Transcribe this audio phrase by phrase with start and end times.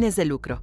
[0.00, 0.62] fines de lucro.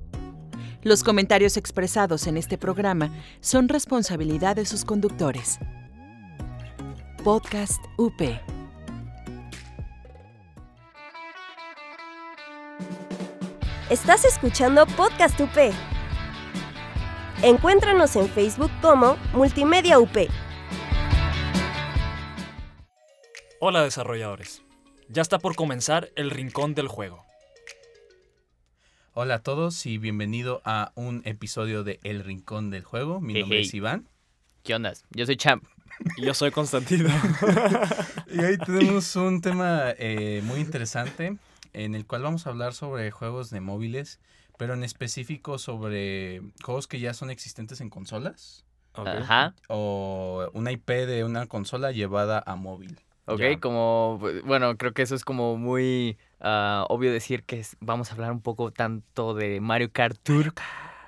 [0.82, 3.12] Los comentarios expresados en este programa
[3.42, 5.60] son responsabilidad de sus conductores.
[7.22, 8.22] Podcast UP.
[13.90, 15.74] Estás escuchando Podcast UP.
[17.44, 20.16] Encuéntranos en Facebook como Multimedia UP.
[23.60, 24.62] Hola desarrolladores.
[25.10, 27.25] Ya está por comenzar el rincón del juego.
[29.18, 33.22] Hola a todos y bienvenido a un episodio de El Rincón del Juego.
[33.22, 34.10] Mi nombre Hey, es Iván.
[34.64, 34.92] ¿Qué onda?
[35.12, 35.64] Yo soy Champ.
[36.18, 37.10] Y yo soy Constantino.
[38.28, 41.38] Y hoy tenemos un tema eh, muy interesante
[41.72, 44.20] en el cual vamos a hablar sobre juegos de móviles,
[44.58, 48.66] pero en específico sobre juegos que ya son existentes en consolas.
[48.94, 49.54] Ajá.
[49.70, 53.00] o una IP de una consola llevada a móvil.
[53.26, 53.60] Ok, Ya.
[53.60, 58.14] como, bueno, creo que eso es como muy ah, obvio decir que es- vamos a
[58.14, 60.54] hablar un poco tanto de Mario Kart Tour.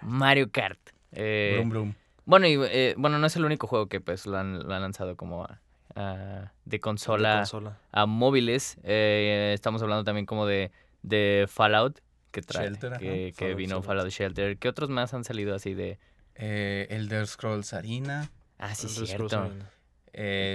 [0.01, 0.79] Mario Kart.
[1.13, 1.93] Eh, Brum, brum.
[2.25, 4.81] Bueno, y, eh, bueno, no es el único juego que pues lo han, lo han
[4.81, 5.61] lanzado como a-
[5.95, 7.77] a- de, consola De consola.
[7.91, 8.77] a móviles.
[8.83, 10.71] Eh, estamos hablando también como de,
[11.03, 11.99] de Fallout,
[12.31, 14.09] que trae, Shelter, que, que Fallout vino Fallout.
[14.09, 14.57] Shelter.
[14.57, 15.99] ¿Qué otros más han salido así de...?
[16.35, 18.29] Eh, Elder Scrolls Arena.
[18.59, 19.49] Ah, sí, Elder cierto.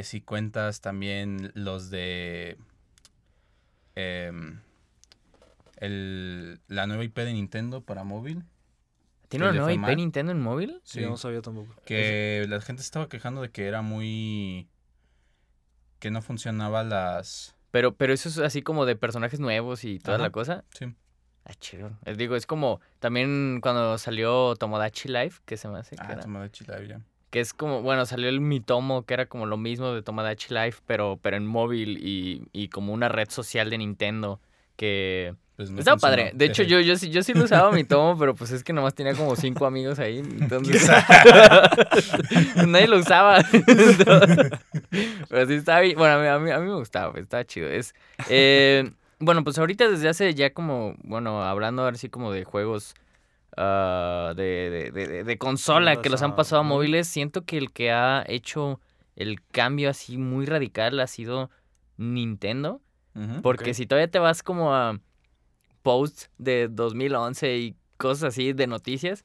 [0.03, 2.56] Si cuentas también los de
[3.95, 4.61] em,
[5.84, 8.44] el, la nueva IP de Nintendo para móvil,
[9.28, 9.97] ¿Tiene una ¿Que le nueva IP mal?
[9.97, 10.80] Nintendo en móvil?
[10.84, 11.75] Sí, no sabía tampoco.
[11.86, 14.69] que la gente estaba quejando de que era muy
[15.98, 20.16] que no funcionaba las Pero, pero eso es así como de personajes nuevos y toda
[20.16, 20.25] Ajá.
[20.25, 20.64] la cosa.
[20.77, 20.94] sí
[21.44, 21.91] Ah, chido.
[22.05, 26.12] Eh, digo, es como también cuando salió Tomodachi Life, que se me hace que, ah
[26.12, 29.56] era- Tomodachi Live ya que es como, bueno, salió el Mitomo, que era como lo
[29.56, 33.78] mismo de Tomodachi Life, pero, pero en móvil y, y como una red social de
[33.78, 34.38] Nintendo
[34.77, 35.34] que...
[35.63, 36.17] pues no Estaba funcionó.
[36.25, 36.33] padre.
[36.35, 38.95] De hecho, yo, yo, sí, yo sí lo usaba Mitomo, pero pues es que nomás
[38.95, 40.19] tenía como cinco amigos ahí.
[40.19, 40.89] Entonces...
[42.67, 43.43] Nadie lo usaba.
[45.29, 45.97] Pero sí estaba bien.
[45.97, 47.69] Bueno, a mí, a mí, a mí me gustaba, pues, estaba chido.
[47.69, 47.95] Es,
[48.28, 52.95] eh, bueno, pues ahorita desde hace ya como, bueno, hablando ahora sí como de juegos
[53.56, 57.59] ah, de, de, de- de- de consola que los han pasado a móviles, siento que
[57.59, 58.81] el que ha hecho
[59.17, 61.51] el cambio así muy radical ha sido
[61.97, 62.81] Nintendo.
[63.43, 64.99] Porque si todavía te vas como a
[65.82, 69.22] posts de 2011 y cosas así de noticias,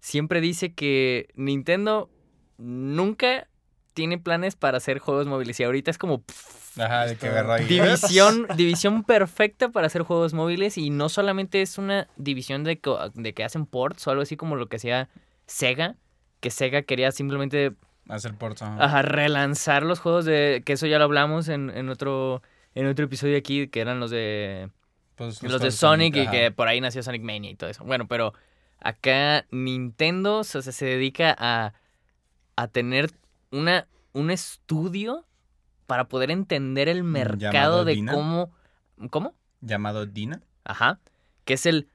[0.00, 2.10] siempre dice que Nintendo
[2.58, 3.48] nunca
[3.94, 5.58] tiene planes para hacer juegos móviles.
[5.60, 10.02] Y ahorita es como pff, ajá de que agarró ahí división, división perfecta para hacer
[10.02, 10.78] juegos móviles.
[10.78, 12.80] Y no solamente es una división de,
[13.14, 15.08] de que hacen ports o algo así como lo que hacía
[15.46, 15.96] Sega.
[16.40, 17.72] Que Sega quería simplemente
[18.08, 18.82] hacer ports ajá.
[18.82, 20.62] Ajá, relanzar los juegos de.
[20.64, 22.42] Que eso ya lo hablamos en, en otro.
[22.72, 24.70] En otro episodio aquí, que eran los de.
[25.20, 26.30] Pues, Los de Sonic y ajá.
[26.30, 27.84] que por ahí nació Sonic Mania y todo eso.
[27.84, 28.32] Bueno, pero
[28.80, 31.74] acá Nintendo o sea, se dedica a,
[32.56, 33.10] a tener
[33.50, 35.26] una, un estudio
[35.86, 38.12] para poder entender el mercado llamado de Dina.
[38.14, 38.50] cómo.
[39.10, 39.34] ¿Cómo?
[39.60, 40.98] llamado Dina Ajá.
[41.44, 41.88] Que es el.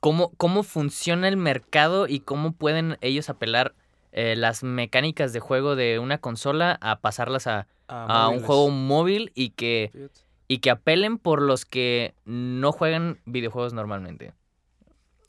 [0.00, 3.74] Cómo, cómo funciona el mercado y cómo pueden ellos apelar
[4.12, 8.46] eh, las mecánicas de juego de una consola a pasarlas a, a un móviles.
[8.46, 10.20] juego móvil y que, Fíjate.
[10.48, 14.34] Y que apelen por los que no juegan videojuegos normalmente.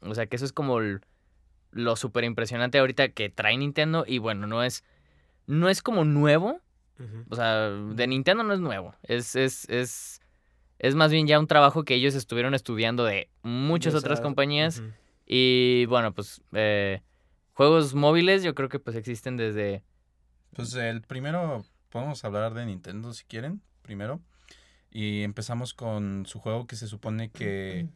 [0.02, 1.02] O sea que eso es como el-
[1.72, 4.84] lo súper impresionante ahorita que trae Nintendo y bueno, no es,
[5.48, 6.62] no es como nuevo,
[7.30, 10.22] o sea, de Nintendo no es nuevo, es, es, es,
[10.80, 14.82] es más bien ya un trabajo que ellos estuvieron estudiando de muchas otras compañías.
[15.26, 17.02] Y bueno, pues eh,
[17.54, 19.84] juegos móviles yo creo que pues existen desde...
[20.54, 24.22] pues el primero podemos hablar de Nintendo si quieren primero
[24.96, 27.90] y empezamos con su juego que se supone que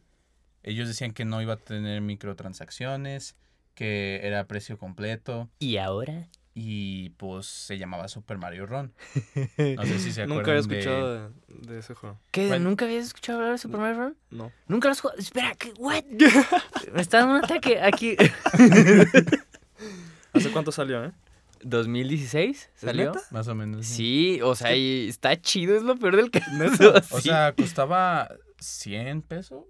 [0.62, 3.36] ellos decían que no iba a tener microtransacciones
[3.74, 6.28] que era a precio completo ¿Y ahora?
[6.52, 8.92] y pues se llamaba Super Mario Run.
[9.56, 11.30] No sé si se acuerdan Nunca había escuchado de...
[11.72, 12.20] de ese juego.
[12.32, 12.48] ¿Qué?
[12.48, 12.68] Bueno.
[12.68, 14.16] ¿Nunca habías escuchado hablar de Super Mario Run?
[14.30, 14.52] No.
[14.68, 15.18] ¿Nunca lo has jugado?
[15.18, 15.72] Espera, ¿qué?
[15.78, 16.04] ¿What?
[16.92, 18.14] Me está dando un ataque aquí.
[20.34, 21.12] ¿Hace cuánto salió, eh?
[21.62, 23.06] ¿2016 salió?
[23.12, 23.20] neta?
[23.30, 23.86] Más o menos.
[23.86, 26.46] Sí, o sea, y está chido, es lo peor del caso.
[27.10, 27.28] O sí.
[27.28, 28.28] sea, costaba
[28.58, 29.64] 100 pesos.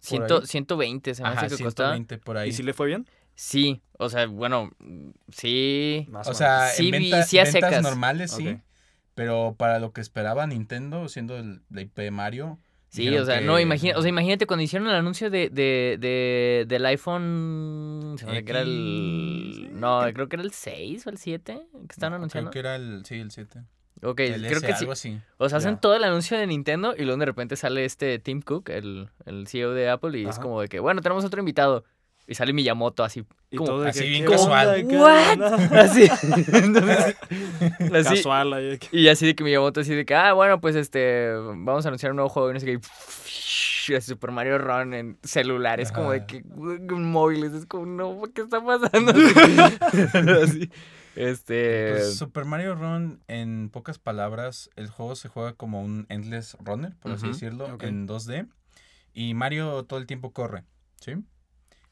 [0.00, 0.46] Ciento- ahí.
[0.46, 1.90] 120 se me hace que costaba.
[1.90, 2.50] 120 por ahí.
[2.50, 3.06] ¿Y si le fue bien?
[3.34, 4.70] Sí, o sea, bueno,
[5.32, 6.06] sí.
[6.10, 7.82] Más O o sea, Sí, en vi- venta- sí a ventas secas.
[7.82, 8.58] normales sí, Ok.
[9.14, 12.58] pero para lo que esperaba Nintendo, siendo el, la IP de Mario.
[12.90, 15.50] Sí, dijeron o sea, que- no, imagina, o sea, imagínate cuando hicieron el anuncio de,
[15.50, 21.06] de, de- del iPhone, se me que era el, no, creo- que era el 6
[21.06, 22.50] o el 7 que estaban no, anunciando.
[22.50, 23.60] Creo que era el, sí, el 7.
[24.02, 24.78] Ok, El creo S, que sí.
[24.80, 25.20] algo así.
[25.38, 28.42] O sea, hacen todo el anuncio de Nintendo y luego de repente sale este Tim
[28.42, 31.84] Cook, el, el CEO de Apple, y es como de que, bueno, tenemos otro invitado.
[32.30, 33.24] Y sale Miyamoto así.
[33.50, 34.84] Y como- así que, bien ¿qué casual.
[34.84, 35.42] ¿What?
[35.72, 36.10] Así.
[36.52, 37.16] Entonces,
[37.94, 38.16] así.
[38.16, 38.78] Casual ahí.
[38.92, 42.12] Y así de que Miyamoto así de que, ah, bueno, pues este, vamos a anunciar
[42.12, 42.80] un nuevo juego y no sé qué.
[43.92, 48.20] y así Super Mario Run en celulares, como de que en móviles, es como, no,
[48.34, 49.10] ¿qué está pasando?
[50.42, 50.70] así.
[51.16, 51.92] Este.
[51.92, 56.94] Pues, Super Mario Run, en pocas palabras, el juego se juega como un endless runner,
[57.00, 58.48] por así decirlo, en 2D.
[59.14, 60.64] Y Mario todo el tiempo corre,
[61.00, 61.14] ¿sí?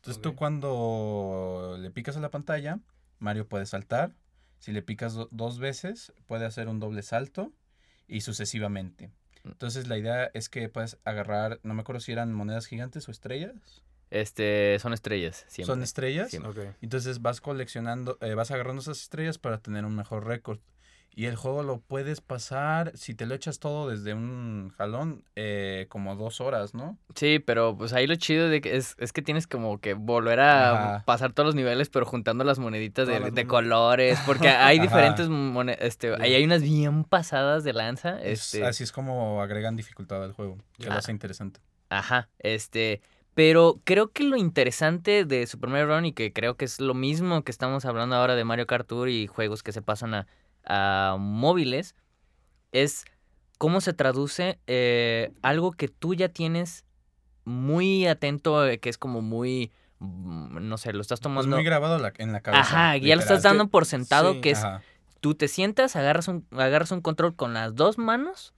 [0.06, 2.79] Entonces tú cuando le picas a la pantalla,
[3.19, 4.14] Mario puede saltar.
[4.58, 7.53] Si le picas do- dos veces, puede hacer un doble salto
[8.06, 9.08] y sucesivamente.
[9.43, 9.49] Mm.
[9.49, 13.11] Entonces la idea es que puedes agarrar, no me acuerdo si eran monedas gigantes o
[13.11, 13.82] estrellas.
[14.11, 15.75] Este, son estrellas, siempre.
[15.75, 16.31] Son estrellas.
[16.31, 16.69] Siempre.
[16.69, 16.76] Ok.
[16.81, 20.61] Entonces vas coleccionando, eh, vas agarrando esas estrellas para tener un mejor récord.
[21.18, 25.86] Y el juego lo puedes pasar, si te lo echas todo desde un jalón, eh,
[25.88, 26.98] como dos horas, ¿no?
[27.14, 30.40] Sí, pero pues ahí lo chido de que es, es que tienes como que volver
[30.40, 31.04] a Ajá.
[31.06, 35.78] pasar todos los niveles, pero juntando las moneditas de, de colores, porque hay diferentes monedas,
[35.80, 40.22] este, ahí hay unas bien pasadas de lanza, Es- este, así es como agregan dificultad
[40.22, 40.98] al juego, que lo Ah.
[40.98, 41.60] hace interesante.
[41.88, 43.00] Ajá, este,
[43.32, 46.92] pero creo que lo interesante de Super Mario Run y que creo que es lo
[46.92, 50.26] mismo que estamos hablando ahora de Mario Kart Tour y juegos que se pasan a,
[50.66, 51.94] a móviles
[52.72, 53.04] es
[53.58, 56.84] cómo se traduce eh, algo que tú ya tienes
[57.44, 59.70] muy atento, eh, que es como muy,
[60.00, 61.56] mm, no sé, lo estás Pues tomando...
[61.56, 62.60] muy grabado la- en la cabeza.
[62.62, 64.82] Ajá, ya lo estás dando por sentado, sí, que es, Ajá.
[65.20, 68.52] tú te sientas, agarras un, agarras un control con las dos manos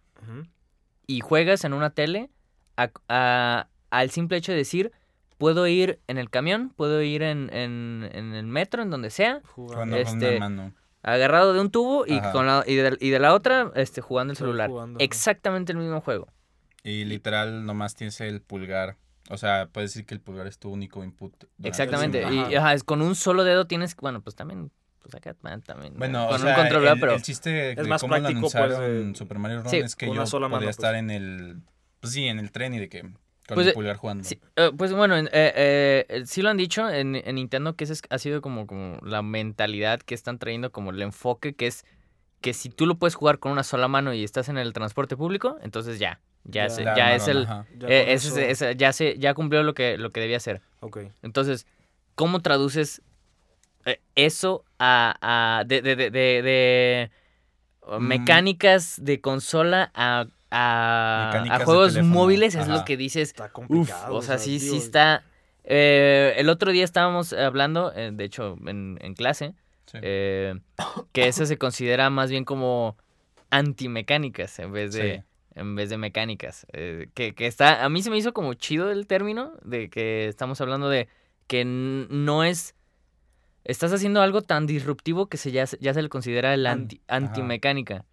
[1.06, 2.30] y juegas en una tele
[2.76, 4.92] a- a- al simple hecho de decir,
[5.38, 9.40] puedo ir en el camión, puedo ir en, en- en el metro, en donde sea,
[9.54, 9.94] Jugando.
[9.96, 10.74] Con este, una mano.
[11.02, 12.32] Agarrado de un tubo y, Ajá.
[12.32, 14.70] con la, y, de, y de la otra este, jugando el Estoy celular.
[14.70, 14.98] jugando.
[15.00, 16.28] Exactamente el mismo juego.
[16.82, 18.96] Y literal nomás tienes el pulgar.
[19.30, 21.44] O sea, puedes decir que el pulgar es tu único input.
[21.62, 22.22] Exactamente.
[22.32, 22.58] Y Ajá.
[22.58, 25.94] ajá, es con un solo dedo tienes, bueno, pues también, pues acá también.
[25.96, 28.40] Bueno, con o sea, un control, el, pero el chiste de más cómo lo práctico,
[28.42, 31.00] pues, anunciaron de- Super Mario Run Sí, es que yo sola podía mano, estar pues.
[31.00, 31.56] en el...
[32.00, 33.10] Pues sí, en el tren y de que...
[33.48, 34.24] Con Pues, el eh, pulgar jugando.
[34.24, 37.94] Sí, eh, pues bueno, en- eh, sí lo han dicho en, en Nintendo que ese
[37.94, 41.86] es- ha sido como, como la mentalidad que están trayendo, como el enfoque que es
[42.42, 45.16] que si tú lo puedes jugar con una sola mano y estás en el transporte
[45.16, 46.70] público, entonces ya, ya, Ya.
[46.70, 47.46] se- ya es el.
[47.46, 50.60] Ya ese- ese- ya se, ya cumplió lo que, lo que debía hacer.
[50.80, 50.98] Ok.
[51.22, 51.66] Entonces,
[52.14, 53.00] ¿cómo traduces
[54.14, 55.16] eso a,
[55.60, 57.10] a- de, de, de, de- de,
[57.86, 58.06] Mm.
[58.06, 62.54] mecánicas de consola a, a, juegos móviles?
[62.54, 63.28] Es lo que dices.
[63.28, 64.14] Está Uf, complicado.
[64.14, 65.24] o sea, sí, sí está.
[65.64, 69.54] eh, el otro día estábamos hablando, eh, de hecho, en, en clase,
[69.86, 69.98] Sí.
[70.02, 70.54] eh,
[71.12, 72.96] que eso se considera más bien como
[73.50, 75.22] antimecánicas en vez de, Sí.
[75.60, 76.66] en vez de mecánicas.
[76.72, 80.28] eh, que, que está, a mí se me hizo como chido el término de que
[80.28, 81.08] estamos hablando de
[81.46, 82.74] que no es,
[83.64, 86.80] estás haciendo algo tan disruptivo que se ya, se- ya se le considera el An-
[86.82, 87.16] anti, ajá.
[87.16, 88.04] antimecánica.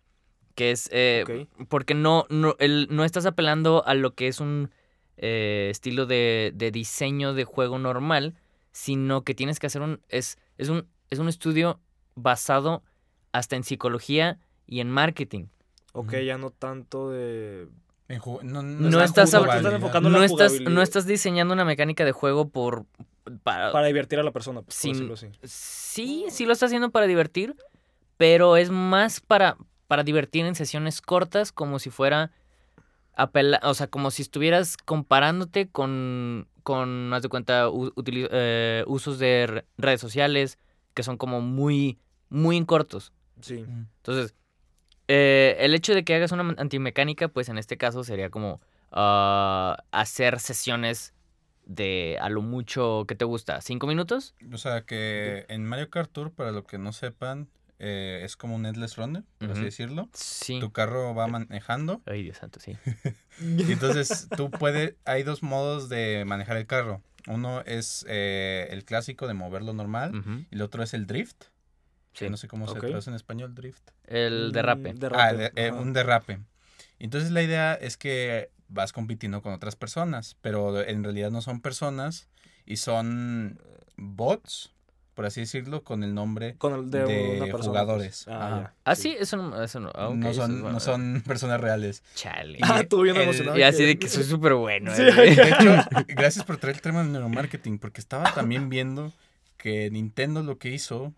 [0.56, 4.72] Que es, eh, porque no, no, el- no estás apelando a lo que es un
[5.18, 8.36] eh, estilo de, de diseño de juego normal,
[8.72, 11.80] sino que tienes que hacer un, es, es un, es un estudio
[12.16, 12.84] basado
[13.34, 15.48] hasta en psicología y en marketing.
[15.92, 17.68] Ok, ya no tanto de.
[18.44, 22.12] No, No la estás estás enfocando No la estás, no estás diseñando una mecánica de
[22.12, 22.86] juego por...
[23.42, 25.28] Para, Para divertir a la persona, por Sin- decirlo así.
[25.44, 27.56] Sí, sí lo está haciendo para divertir,
[28.18, 32.32] pero es más para, para divertir en sesiones cortas, como si fuera
[33.18, 37.70] apela o sea, como si estuvieras comparándote con, con haz de cuenta,
[38.06, 40.60] eh, usos de re- redes sociales
[40.94, 41.98] que son como muy,
[42.30, 43.14] muy cortos.
[43.42, 43.64] Sí.
[43.68, 43.88] Mm.
[43.98, 44.36] Entonces,
[45.08, 48.60] eh, el hecho de que hagas una antimecánica, pues en este caso sería como
[48.92, 51.14] ah, hacer sesiones
[51.66, 54.36] de a lo mucho que te gusta, cinco minutos.
[54.52, 57.48] O sea que en Mario Kart Tour, para lo que no sepan,
[57.80, 59.66] eh, es como un endless runner, por así Ujú.
[59.66, 60.10] decirlo.
[60.14, 60.60] Sí.
[60.60, 62.78] Tu carro va manejando Ay, Dios santo, sí.
[63.40, 67.02] y entonces tú puedes, hay dos modos de manejar el carro.
[67.28, 71.46] Uno es eh, el clásico de moverlo normal y el otro es el drift.
[72.14, 72.30] sí.
[72.30, 72.74] No sé cómo Ok.
[72.76, 73.90] se traduce en español, drift.
[74.06, 74.94] El derrape.
[74.94, 76.40] Mm, Ah, de- eh, un derrape.
[77.00, 81.62] Entonces la idea es que vas compitiendo con otras personas, pero en realidad no son
[81.62, 82.30] personas
[82.66, 83.60] y son
[83.98, 84.74] bots,
[85.16, 87.06] por así decirlo, con el nombre Con el de,
[87.40, 87.66] de pues.
[87.66, 88.26] jugadores.
[88.28, 88.74] Ah.
[88.84, 89.64] Ah, sí, eso no.
[89.64, 92.04] Eso no, ah, no, eso es son, no son personas reales.
[92.14, 92.60] Chale.
[92.62, 93.58] Ah, tú bien el- emocionado.
[93.58, 94.94] Y así de que soy súper bueno.
[94.96, 95.12] Sí, eh.
[95.36, 95.76] De hecho,
[96.10, 99.12] gracias por traer el tema del neuromarketing, porque estaba también viendo
[99.58, 101.14] que Nintendo lo que hizo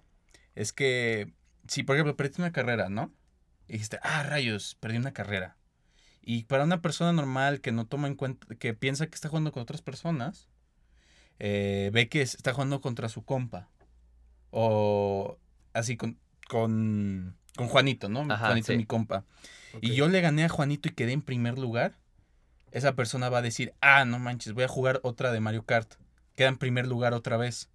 [0.56, 1.34] es que,
[1.68, 3.12] si por ejemplo perdiste una carrera, ¿no?
[3.68, 5.58] y dijiste, ah, rayos, perdí una carrera.
[6.22, 9.52] Y para una persona normal que no toma en cuenta, que piensa que está jugando
[9.52, 10.48] con otras personas,
[11.40, 13.68] eh, ve que está jugando contra su compa.
[14.52, 15.38] O
[15.74, 18.22] así con, con, con Juanito, ¿no?
[18.32, 18.74] Ajá, Juanito sí.
[18.74, 19.24] es mi compa.
[19.82, 21.96] Y yo le gané a Juanito y quedé en primer lugar.
[22.72, 25.94] Esa persona va a decir, ah, no manches, voy a jugar otra de Mario Kart.
[26.36, 27.70] Queda en primer lugar otra vez.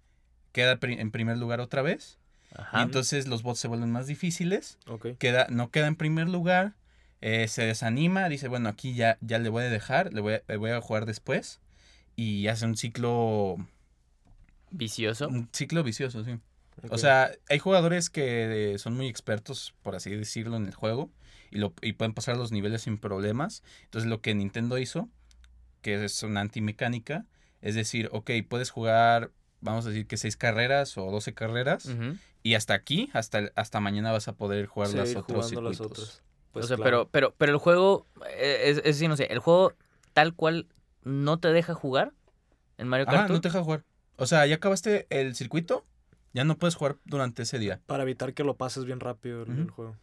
[0.51, 2.19] Queda pri- en primer lugar otra vez.
[2.55, 2.79] Ajá.
[2.79, 4.77] Y entonces los bots se vuelven más difíciles.
[4.87, 5.07] Ok.
[5.17, 6.73] Queda, no queda en primer lugar.
[7.21, 8.27] eh, se desanima.
[8.29, 10.13] Dice, bueno, aquí ya, ya le voy a dejar.
[10.13, 11.61] Le voy a, le voy a jugar después.
[12.15, 13.57] Y hace un ciclo.
[14.71, 15.27] Vicioso.
[15.27, 16.37] Un ciclo vicioso, sí.
[16.89, 21.11] O sea, hay jugadores que eh, son muy expertos, por así decirlo, en el juego
[21.51, 23.63] y, lo, y pueden pasar los niveles sin problemas.
[23.85, 25.09] Entonces, lo que Nintendo hizo,
[25.81, 27.25] que es una antimecánica,
[27.61, 31.89] es decir, ok, puedes jugar, vamos a decir que seis carreras o 12 carreras
[32.41, 35.81] y hasta aquí, hasta, el- hasta mañana vas a poder jugar las otros las circuitos.
[35.85, 36.23] otras.
[36.51, 37.07] Pues o sea, claro.
[37.07, 38.05] pero, pero, pero el juego,
[38.37, 39.73] eh, es, es decir, no sé, el juego
[40.13, 40.67] tal cual
[41.03, 42.11] no te deja jugar
[42.77, 43.35] en Mario Kart Tour?
[43.37, 43.83] no te deja jugar.
[44.17, 45.85] O sea, ya acabaste el circuito,
[46.33, 47.79] ya no puedes jugar durante ese día.
[47.85, 49.95] Para evitar que lo pases bien rápido el, el juego.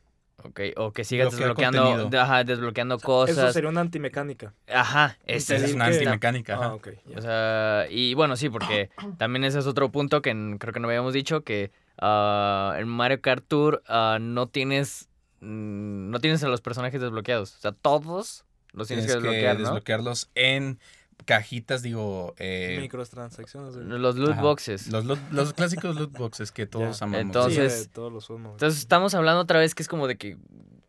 [0.43, 3.53] Ok, o que sigas Bloquea desbloqueando, ajá, desbloqueando Eso cosas.
[3.53, 4.55] sería una antimecánica.
[4.73, 6.55] Ajá, ese Esa es una que- antimecánica.
[6.55, 6.65] ajá.
[6.67, 6.89] Ah, ok.
[7.07, 7.19] ya.
[7.19, 10.89] O sea, y bueno, sí, porque también ese es otro punto que creo que no
[10.89, 15.09] habíamos dicho, que ah, en Mario Kart Tour ah, no tienes
[15.43, 17.57] no tienes a los personajes desbloqueados.
[17.57, 19.63] O sea, todos los tienes, que desbloquear, ¿no?
[19.65, 20.79] desbloquearlos en
[21.25, 23.75] cajitas, digo, eh, Microtransacciones.
[23.77, 24.43] Los loot Ajá.
[24.43, 24.89] boxes.
[24.89, 27.05] Los, loot- los clásicos loot boxes que todos Ya.
[27.07, 27.23] amamos.
[27.23, 28.29] Entonces- Sí, todos los.
[28.31, 30.37] Entonces estamos hablando otra vez que es como de que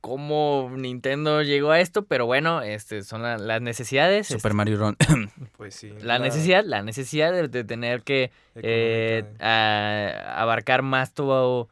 [0.01, 4.27] cómo Nintendo llegó a esto, pero bueno, este son la- las necesidades.
[4.27, 4.97] Super Mario Run.
[5.57, 5.89] Pues sí.
[5.89, 11.67] este, la necesidad, la necesidad de, de tener que eh, a- abarcar más toda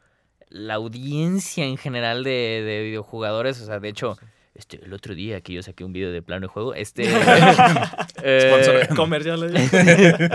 [0.49, 3.59] la audiencia en general de, de videojugadores.
[3.61, 4.15] O sea, de hecho,
[4.59, 7.03] este, el otro día que yo saqué un video de plano de juego, este...
[8.23, 8.51] eh,
[8.85, 8.95] Sponsor.
[8.95, 9.51] Comerciales.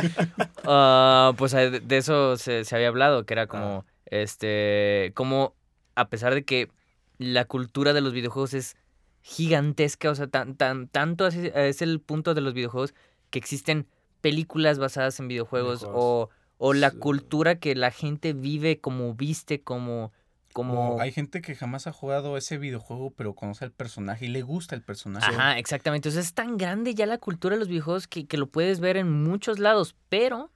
[0.64, 5.54] ah, pues eh, de, de eso se, se había hablado, que era como, este, como
[5.94, 6.70] a pesar de que
[7.18, 8.76] la cultura de los videojuegos es
[9.22, 12.94] gigantesca, o sea, tan, tan, tanto así es el punto de los videojuegos
[13.30, 13.86] que existen
[14.20, 16.98] películas basadas en videojuegos, o, o la Sí.
[16.98, 20.12] cultura que la gente vive como viste, como...
[20.54, 20.94] como...
[20.94, 24.40] O hay gente que jamás ha jugado ese videojuego, pero conoce al personaje y le
[24.40, 25.26] gusta el personaje.
[25.26, 26.08] Ajá, exactamente.
[26.08, 28.96] Entonces es tan grande ya la cultura de los videojuegos que, que lo puedes ver
[28.96, 29.94] en muchos lados.
[30.08, 30.50] Pero,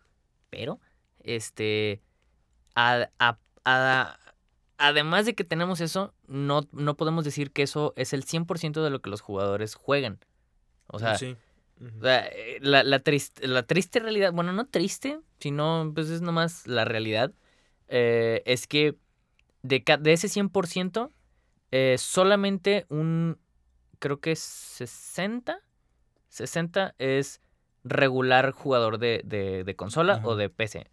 [0.49, 0.81] pero,
[1.21, 2.00] este,
[2.75, 4.19] a- a- a-
[4.78, 8.90] además de que tenemos eso, no, no podemos decir que eso es el 100% de
[8.90, 10.21] lo que los jugadores juegan.
[10.87, 11.37] O sea, sí.
[11.81, 11.99] Ujú.
[11.99, 16.21] o sea, eh, la, la, triste, la triste realidad, bueno, no triste, sino pues es
[16.23, 17.33] nomás la realidad,
[17.88, 18.97] eh, es que
[19.62, 21.11] de, de ese 100%,
[21.71, 23.38] eh, solamente un,
[23.99, 25.61] creo que es 60,
[26.29, 27.41] 60 es
[27.85, 30.27] regular jugador de, de- de consola Ajá.
[30.29, 30.91] o de PC.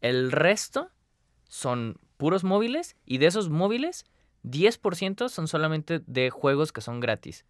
[0.00, 0.90] El resto
[1.48, 4.04] son puros móviles y de esos móviles,
[4.44, 7.44] 10% son solamente de juegos que son gratis.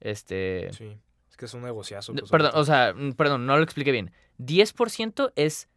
[0.00, 0.70] Este...
[0.72, 0.96] Sí.
[1.30, 2.14] Es que es un negociazo.
[2.14, 2.60] Pues, Perdón, ahorita.
[2.60, 4.10] o sea, perdón, no lo expliqué bien.
[4.38, 5.68] 10% es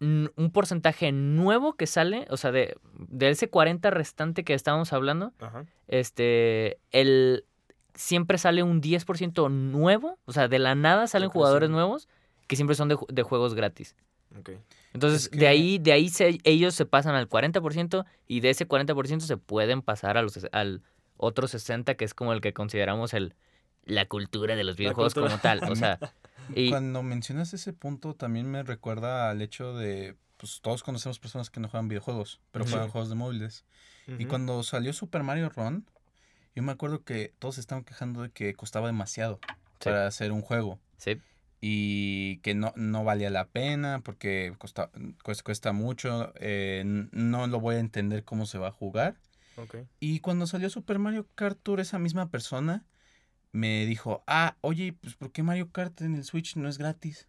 [0.00, 5.32] un porcentaje nuevo que sale, o sea, de, de ese 40 restante que estábamos hablando,
[5.40, 5.64] Ajá.
[5.88, 7.44] este, el,
[7.94, 11.72] siempre sale un 10% nuevo, o sea, de la nada salen jugadores sí.
[11.72, 12.08] nuevos
[12.46, 13.94] que siempre son de, de juegos gratis.
[14.38, 14.50] Ok.
[14.94, 18.66] Entonces, Es de ahí, de ahí se- ellos se pasan al 40% y de ese
[18.66, 20.82] 40% se pueden pasar a los, al
[21.16, 23.34] otro 60% que es como el que consideramos el,
[23.84, 25.60] la cultura de los videojuegos como tal.
[25.70, 25.98] O sea,
[26.54, 31.50] y, Cuando mencionas ese punto, también me recuerda al hecho de, pues todos conocemos personas
[31.50, 32.72] que no juegan videojuegos, pero Sí.
[32.72, 33.64] juegan juegos de móviles.
[34.18, 35.86] Y cuando salió Super Mario Run,
[36.56, 39.38] yo me acuerdo que todos se estaban quejando de que costaba demasiado
[39.78, 39.84] Sí.
[39.84, 40.80] para hacer un juego.
[40.96, 41.20] sí,
[41.62, 44.90] y que no, no valía la pena porque costa,
[45.22, 49.16] cuesta, cuesta mucho, eh, no lo voy a entender cómo se va a jugar.
[49.56, 49.76] Ok.
[50.00, 52.86] Y cuando salió Super Mario Kart Tour, esa misma persona
[53.52, 57.26] me dijo, ah, oye, pues ¿por qué Mario Kart en el Switch no es gratis?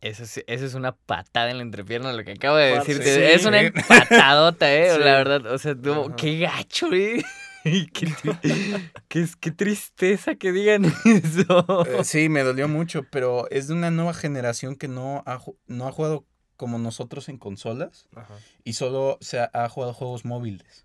[0.00, 3.14] Eso es, eso es una patada en la entrepierna lo que acabo de decirte.
[3.14, 3.20] sí.
[3.22, 4.98] es una empatadota, eh, Sí.
[4.98, 5.46] la verdad.
[5.46, 6.16] O sea, Ajá.
[6.16, 7.22] qué gacho, eh.
[7.64, 11.84] qué, tri- qué, qué tristeza que digan eso.
[11.86, 15.56] Eh, sí, me dolió mucho, pero es de una nueva generación que no ha, ju-
[15.66, 18.34] no ha jugado como nosotros en consolas Ajá.
[18.64, 20.84] y solo se ha, ha jugado juegos móviles.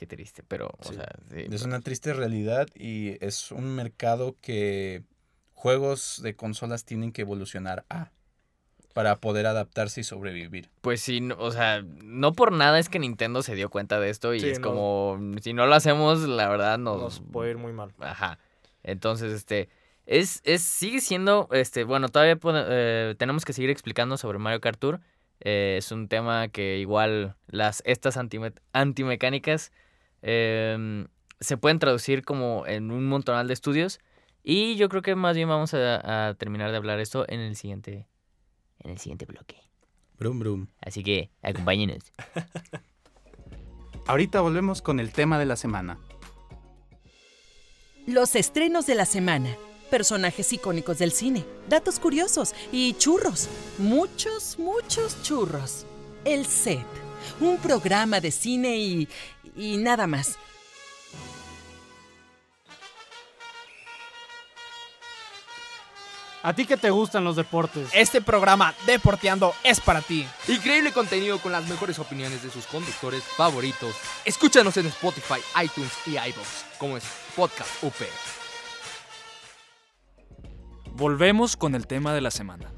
[0.00, 0.94] Qué triste, pero, o Sí.
[0.94, 1.44] sea, sí.
[1.52, 5.02] Es una triste realidad y es un mercado que
[5.52, 8.10] juegos de consolas tienen que evolucionar a.
[8.94, 10.68] para poder adaptarse y sobrevivir.
[10.80, 14.08] Pues sí, no- o sea, no por nada es que Nintendo se dio cuenta de
[14.10, 14.68] esto y Sí, es no.
[14.68, 16.98] como, si no lo hacemos, la verdad nos...
[17.00, 17.92] Nos puede ir muy mal.
[18.00, 18.38] Ajá.
[18.82, 19.68] Entonces, este,
[20.06, 24.78] es, es, sigue siendo, este, bueno, todavía eh, tenemos que seguir explicando sobre Mario Kart
[24.80, 25.00] Tour.
[25.40, 29.70] Eh, es un tema que igual las, estas antime- antimecánicas
[30.22, 31.06] em,
[31.40, 34.00] se pueden traducir como en un montonal de estudios.
[34.42, 37.56] Y yo creo que más bien vamos a, a terminar de hablar esto en el
[37.56, 38.08] siguiente,
[38.78, 39.56] en el siguiente bloque.
[40.18, 40.66] Brum, brum.
[40.80, 42.12] Así que acompáñenos.
[44.06, 45.98] Ahorita volvemos con el tema de la semana.
[48.06, 49.56] Los estrenos de la semana.
[49.90, 53.48] Personajes icónicos del cine, datos curiosos y churros.
[53.78, 55.86] Muchos, muchos churros.
[56.24, 56.86] El set.
[57.40, 59.08] Un programa de cine y...
[59.60, 60.38] y nada más.
[66.42, 67.90] A ti que te gustan los deportes.
[67.92, 70.26] Este programa Deporteando es para ti.
[70.48, 73.94] Increíble contenido con las mejores opiniones de sus conductores favoritos.
[74.24, 77.04] Escúchanos en Spotify, iTunes y iVoox, como es
[77.36, 77.94] Podcast UP.
[80.92, 82.72] Volvemos con el tema de la semana.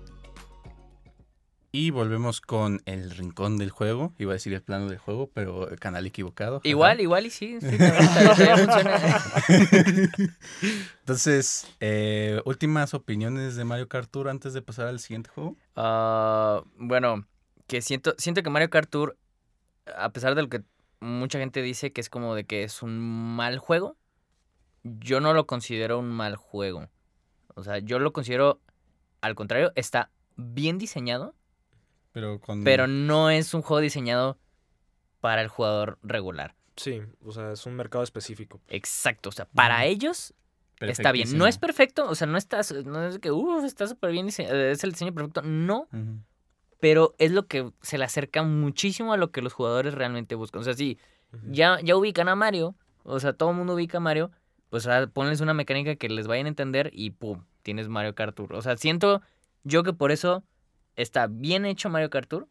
[1.74, 4.12] Y volvemos con el rincón del juego.
[4.18, 6.60] Iba a decir el plano del juego, pero canal equivocado.
[6.64, 7.58] Igual, igual y sí.
[11.00, 15.56] Entonces, eh, últimas opiniones de Mario Kart Tour antes de pasar al siguiente juego.
[15.74, 17.26] Ah, bueno,
[17.66, 19.16] que siento, siento que Mario Kart Tour,
[19.96, 20.60] a pesar de lo que
[21.00, 23.96] mucha gente dice que es como de que es un mal juego,
[24.82, 26.90] yo no lo considero un mal juego.
[27.54, 28.60] O sea, yo lo considero,
[29.22, 31.34] al contrario, está bien diseñado,
[32.12, 32.64] Pero con.
[32.64, 34.38] pero no es un juego diseñado
[35.20, 36.54] para el jugador regular.
[36.76, 38.60] Sí, o sea, es un mercado específico.
[38.68, 40.34] Exacto, o sea, para ellos
[40.80, 41.36] está bien.
[41.36, 44.56] No es perfecto, o sea, no está, no es que, uff, está súper bien diseñado,
[44.56, 45.88] es el diseño perfecto, no,
[46.80, 50.62] pero es lo que se le acerca muchísimo a lo que los jugadores realmente buscan.
[50.62, 50.98] O sea, si
[51.48, 54.30] ya, ya ubican a Mario, o sea, todo el mundo ubica a Mario,
[54.70, 58.34] pues ahora ponles una mecánica que les vayan a entender y pum, tienes Mario Kart
[58.34, 58.54] Tour.
[58.54, 59.22] O sea, siento
[59.64, 60.42] yo que por eso
[60.96, 62.48] está bien hecho Mario Kart Tour,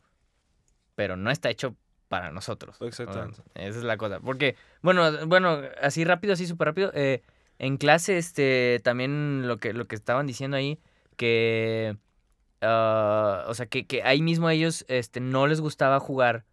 [0.96, 1.76] pero no está hecho
[2.08, 2.76] para nosotros.
[2.76, 3.42] O sea, Exactamente.
[3.56, 4.20] esa es la cosa.
[4.20, 6.92] Porque, bueno, bueno, así rápido, así súper rápido.
[6.94, 7.22] eh,
[7.58, 10.80] en clase, este, también lo que, lo que estaban diciendo ahí,
[11.16, 11.96] que,
[12.62, 16.44] ah, o sea, que, que ahí mismo a ellos, este, no les gustaba jugar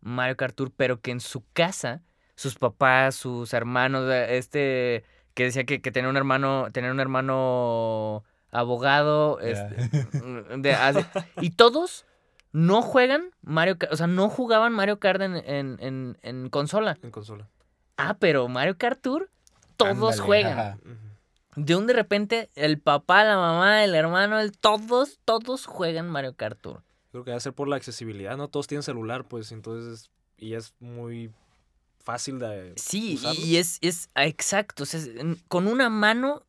[0.00, 2.02] Mario Kart Tour, pero que en su casa,
[2.36, 8.22] sus papás, sus hermanos, este, que decía que, que tenía un hermano, tenía un hermano
[8.52, 9.74] abogado, este,
[10.58, 11.06] de-
[11.40, 12.04] y todos
[12.52, 16.98] no juegan Mario Kart, o sea, no jugaban Mario Kart en, en, en, en consola.
[17.02, 17.48] En consola.
[17.96, 19.30] Ah, pero Mario Kart Tour,
[19.76, 20.52] todos juegan.
[20.58, 20.78] ajá.
[21.54, 26.34] De un de repente, el papá, la mamá, el hermano, el, todos, todos juegan Mario
[26.34, 26.82] Kart Tour.
[27.10, 28.48] Creo que debe ser por la accesibilidad, ¿no?
[28.48, 31.30] Todos tienen celular, pues, entonces, y es muy
[32.02, 33.40] fácil de Sí, usarlo.
[33.44, 34.84] y es, es ah, exacto.
[34.84, 35.00] o sea,
[35.48, 36.42] con una mano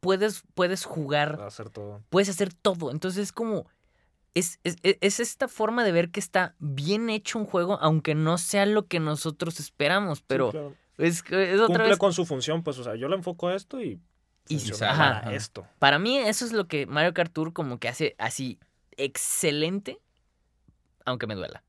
[0.00, 2.02] puedes, puedes jugar, hacer todo.
[2.10, 2.90] puedes hacer todo.
[2.90, 3.66] Entonces es como.
[4.34, 8.14] Es, es, es- es esta forma de ver que está bien hecho un juego, aunque
[8.16, 10.22] no sea lo que nosotros esperamos.
[10.22, 10.74] Pero Sí, claro.
[10.98, 11.98] es, que es otra Cumple vez.
[11.98, 14.00] con su función, pues, o sea, yo le enfoco a esto y
[14.48, 15.20] Y- funciona ajá.
[15.22, 15.66] para esto.
[15.78, 18.58] Para mí, eso es lo que Mario Kart Tour como que hace así
[18.96, 20.00] excelente,
[21.04, 21.62] aunque me duela.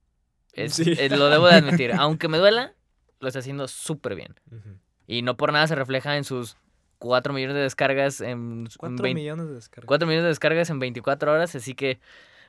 [0.69, 0.95] Sí.
[1.09, 1.91] lo debo de admitir.
[1.93, 2.73] aunque me duela,
[3.19, 4.35] lo está haciendo súper bien.
[5.07, 6.57] Y no por nada se refleja en sus
[6.99, 9.87] 4 millones de descargas en, Cuatro 20 millones de descargas.
[9.87, 11.99] 4 millones de descargas en 24 horas, así que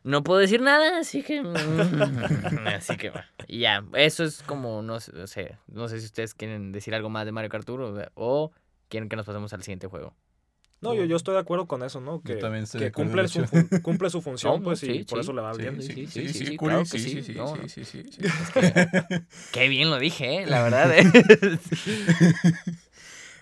[0.04, 1.40] no puedo decir nada, así que
[2.66, 3.12] así que
[3.48, 7.11] ya, eso es como no sé, o sea, no sé si ustedes quieren decir algo
[7.11, 8.52] más de Mario Kart Tour o, o
[8.88, 10.14] quieren que nos pasemos al siguiente juego.
[10.82, 12.20] No, yo, yo estoy de acuerdo con eso, ¿no?
[12.20, 15.04] Que, también estoy que de acuerdo, cumple, su, cumple su función, No, pues, sí, y
[15.04, 15.80] por eso le va bien.
[15.80, 17.68] Sí, sí, sí, sí, sí, sí, claro que sí, sí, sí, no, sí, no.
[17.68, 18.20] sí, sí, sí.
[19.52, 20.46] Qué bien lo dije, ¿eh?
[20.46, 20.92] la verdad.
[20.98, 22.78] ¿eh?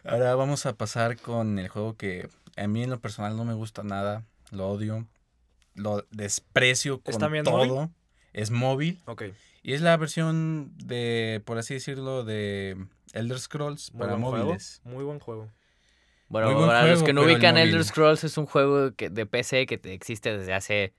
[0.04, 3.54] Ahora vamos a pasar con el juego que a mí en lo personal no me
[3.54, 5.06] gusta nada, lo odio,
[5.74, 7.66] lo desprecio ¿Es con todo.
[7.66, 7.90] móvil?
[8.32, 9.24] Es móvil Ok.
[9.62, 12.76] y es la versión de, por así decirlo, de
[13.12, 14.80] Elder Scrolls Muy para buen juego, móviles.
[14.84, 15.50] Muy buen juego.
[16.28, 17.56] Bueno, Muy buen para los que no el ubican.
[17.56, 20.92] Elder Scrolls es un juego que, de PC que te- existe desde hace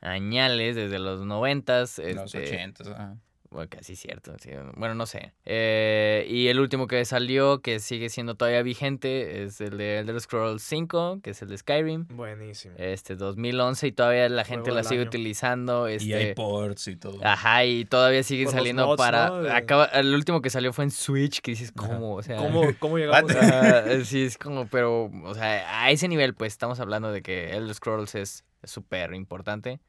[0.00, 1.98] añales, desde los noventas.
[1.98, 2.84] Los este, 80.
[2.92, 3.16] ajá.
[3.50, 4.34] Bueno, casi cierto.
[4.38, 5.32] sí, Bueno, no sé.
[5.46, 10.20] Eh, y el último que salió, que sigue siendo todavía vigente, es el de Elder
[10.20, 12.06] Scrolls 5, que es el de Skyrim.
[12.08, 12.74] Buenísimo.
[12.76, 15.08] Este, 2011 y todavía la gente Juego la sigue año.
[15.08, 15.88] utilizando.
[15.88, 17.18] Y Este, hay ports y todo.
[17.22, 19.56] Ajá, y todavía sigue Por los saliendo mods, para...
[19.56, 21.72] Acaba, el último que salió fue en Switch, que dices.
[21.72, 22.16] ¿cómo?
[22.16, 22.36] O sea...
[22.36, 26.80] ¿Cómo, cómo llegamos a sí, es como, pero, o sea, a ese nivel, pues estamos
[26.80, 29.80] hablando de que Elder Scrolls es súper importante.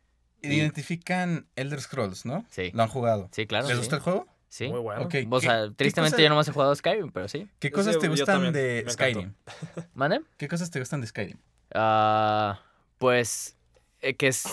[0.41, 2.45] Identifican Elder Scrolls, ¿no?
[2.49, 2.71] Sí.
[2.73, 3.30] Lo han jugado.
[3.32, 3.67] Sí, claro.
[3.67, 3.80] ¿Les sí.
[3.80, 4.28] gusta el juego?
[4.49, 4.67] Sí.
[4.67, 5.02] Muy bueno.
[5.04, 7.47] Ok, O ¿qué- sea, tristemente cosa- yo nomás he jugado Skyrim, pero sí.
[7.60, 8.86] ¿Qué cosas Sí, te gustan de.
[8.89, 9.34] Skyrim?
[9.93, 10.21] ¿Mande?
[10.38, 11.38] ¿Qué cosas te gustan de Skyrim?
[11.75, 12.60] Ah,
[12.97, 13.56] pues
[14.02, 14.45] eh, que es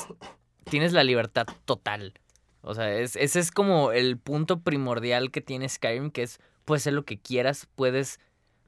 [0.64, 2.14] tienes la libertad total.
[2.60, 6.82] O sea, es, ese es como el punto primordial que tiene Skyrim, que es puedes
[6.82, 8.18] hacer lo que quieras, puedes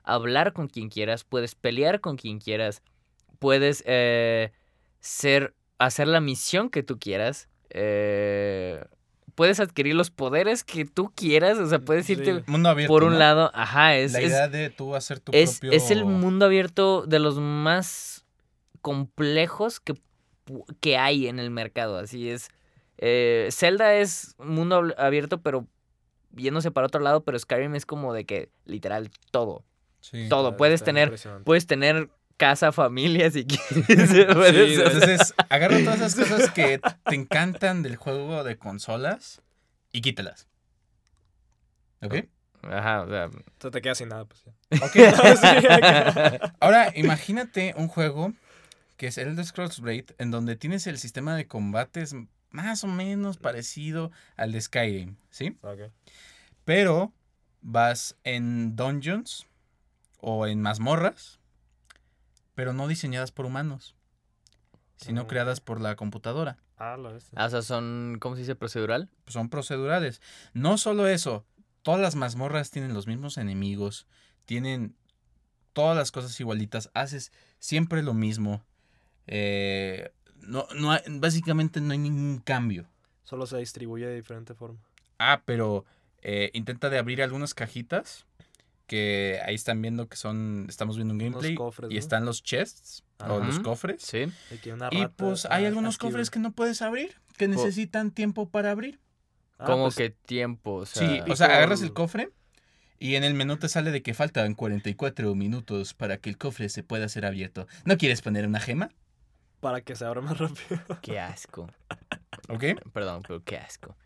[0.05, 2.83] hablar con quien quieras, puedes pelear con quien quieras,
[3.41, 4.53] puedes eh,
[5.01, 8.85] ser hacer la misión que tú quieras, eh,
[9.35, 12.43] puedes adquirir los poderes que tú quieras, o sea, puedes irte Sí.
[12.47, 12.93] Mundo abierto.
[12.93, 13.19] por un ¿no?
[13.19, 15.77] lado, ajá, es, La es- idea de tú hacer tu es, propio...
[15.77, 18.25] es el mundo abierto de los más
[18.83, 19.95] complejos que,
[20.81, 21.99] que hay en el mercado.
[21.99, 22.49] Así es.
[22.99, 25.67] Eh, Zelda es un mundo ab- abierto, pero
[26.35, 29.65] yéndose para otro lado, pero Skyrim es como de que literal todo.
[30.01, 30.29] Sí.
[30.29, 30.57] todo.
[30.57, 31.13] Puedes tener,
[31.45, 32.09] puedes tener
[32.39, 33.87] casa, familia, si quieres.
[34.11, 39.43] Sí, Entonces, agarra todas esas cosas que te encantan del juego de consolas
[39.93, 40.49] y quítalas.
[42.01, 42.15] ¿Ok?
[42.63, 43.31] Ajá, o sea.
[43.59, 44.43] Tú te quedas sin nada, pues.
[44.45, 44.53] ya.
[46.41, 46.53] Ok.
[46.61, 48.33] Ahora, imagínate un juego
[48.97, 52.15] que es Elder Scrolls Blade, en donde tienes el sistema de combates
[52.51, 55.57] más o menos parecido al de Skyrim, ¿sí?
[55.63, 55.93] Ok.
[56.65, 57.13] Pero
[57.61, 59.47] vas en dungeons
[60.21, 61.39] o en mazmorras,
[62.59, 63.95] pero no diseñadas por humanos,
[64.97, 65.27] sino Ah.
[65.29, 66.59] creadas por la computadora.
[66.77, 67.39] Ah, la bestia.
[67.41, 68.57] Ah, o sea, son, ¿cómo se dice?
[68.57, 69.09] Procedural.
[69.25, 70.21] Pues son procedurales.
[70.55, 71.47] No solo eso,
[71.83, 74.09] todas las mazmorras tienen los mismos enemigos,
[74.45, 74.97] tienen
[75.73, 78.65] todas las cosas igualitas, haces siempre lo mismo.
[79.29, 82.89] eh, no, no hay- básicamente no hay ningún cambio.
[83.23, 84.81] Solo se distribuye de diferente forma.
[85.21, 85.85] Ah, pero
[86.23, 88.27] eh, intenta de abrir algunas cajitas
[88.89, 92.01] que ahí están viendo que son, estamos viendo un gameplay cofres, y ¿no?
[92.01, 93.63] están los chests o los Ajá.
[93.63, 94.03] cofres.
[94.03, 94.27] Sí.
[94.91, 96.11] Y pues hay algunos activa.
[96.11, 98.99] cofres que no puedes abrir, que necesitan tiempo para abrir.
[99.59, 101.07] Ah, como pues, que tiempo, o sea.
[101.09, 102.31] Sí, o sea, agarras el el- cofre
[102.99, 106.69] y en el menú te sale de que faltan 44 minutos para que el cofre
[106.69, 107.69] se pueda ser abierto.
[107.85, 108.91] ¿No quieres poner una gema?
[109.61, 110.81] Para que se abra más rápido.
[111.03, 111.69] Qué asco.
[112.49, 112.65] ¿Ok?
[112.93, 113.97] Perdón, pero qué asco.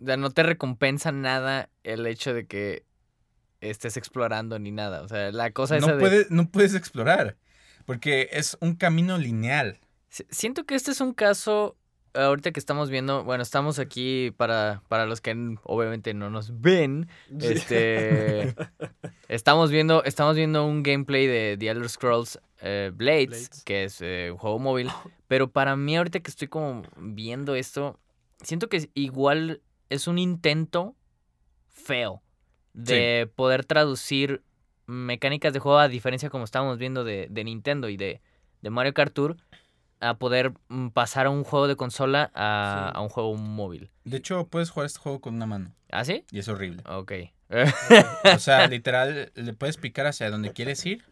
[0.00, 2.84] O sea, no te recompensa nada el hecho de que
[3.60, 5.02] estés explorando ni nada.
[5.02, 6.00] O sea, la cosa esa No de...
[6.00, 7.36] puedes, no puedes explorar
[7.86, 9.80] porque es un camino lineal.
[10.08, 11.76] Si- Siento que este es un caso,
[12.14, 15.34] ahorita que estamos viendo, bueno, estamos aquí para, para los que
[15.64, 17.08] obviamente no nos ven,
[17.40, 18.54] este,
[19.28, 23.62] estamos viendo, estamos viendo un gameplay de The Elder Scrolls eh, Blades, Blades.
[23.64, 24.90] que es eh, un juego móvil,
[25.26, 27.98] pero para mí ahorita que estoy como viendo esto,
[28.42, 30.94] siento que igual es un intento
[31.68, 32.22] feo
[32.74, 34.42] de poder traducir
[34.86, 38.20] mecánicas de juego a diferencia como estábamos viendo de, de Nintendo y de,
[38.62, 39.36] de Mario Kart Tour
[40.00, 42.98] a poder mm, pasar a un juego de consola a, Sí.
[42.98, 43.90] a un juego móvil.
[44.04, 46.24] De hecho, puedes jugar este juego con una mano ¿Ah, sí?
[46.30, 46.82] y es horrible.
[46.88, 47.12] Ok.
[48.34, 51.04] O sea, literal, le puedes picar hacia donde quieres ir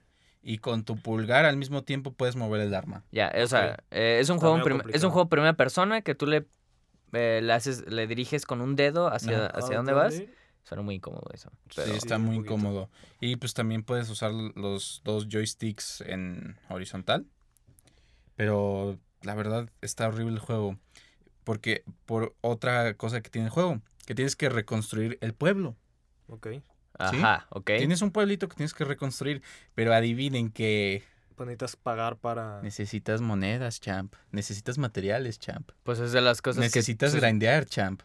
[0.43, 3.03] y con tu pulgar al mismo tiempo puedes mover el arma.
[3.11, 6.15] Ya, o sea, eh, es un Está juego en es un juego primera persona que
[6.15, 6.47] tú le
[7.17, 10.37] eh, le haces le diriges con un dedo hacia hacia dónde ¿dónde vas.
[10.65, 11.51] Suena muy incómodo eso.
[11.71, 12.91] Sí, Pero está Sí, muy incómodo.
[13.21, 17.25] Y pues también puedes usar los dos joysticks en horizontal.
[18.35, 20.77] Pero la verdad está horrible el juego.
[21.45, 25.77] Porque por otra cosa que tiene el juego, que tienes que reconstruir el pueblo.
[26.29, 26.49] Ok.
[26.99, 27.67] ajá, ok.
[27.79, 29.43] Tienes un pueblito que tienes que reconstruir,
[29.75, 31.05] pero adivinen que
[31.37, 32.61] Pues necesitas pagar para.
[32.63, 34.15] necesitas monedas, champ.
[34.33, 35.71] Necesitas materiales, champ.
[35.85, 38.03] Pues es de las cosas Necesitas que grindear, champ.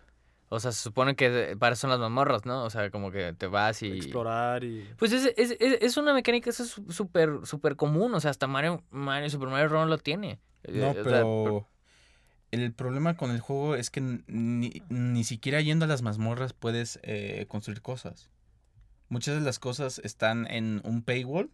[0.49, 2.65] O sea, se supone que para eso son las mazmorras, ¿no?
[2.65, 4.85] O sea, como que te vas y Explorar y.
[4.97, 8.31] Pues es, es, es, es una mecánica eso es su- súper súper común, o sea,
[8.31, 10.39] hasta Mario, Mario Super Mario Run lo tiene.
[10.63, 11.67] Eh, No, o sea, pero
[12.51, 16.99] el problema con el juego es que ni, ni siquiera yendo a las mazmorras puedes
[17.03, 18.29] eh, construir cosas.
[19.07, 21.49] Muchas de las cosas están en un paywall